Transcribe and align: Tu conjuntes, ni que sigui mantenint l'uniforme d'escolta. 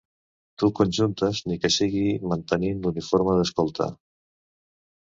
Tu 0.61 0.69
conjuntes, 0.79 1.41
ni 1.51 1.59
que 1.65 1.71
sigui 1.75 2.03
mantenint 2.33 2.83
l'uniforme 2.89 3.39
d'escolta. 3.43 3.93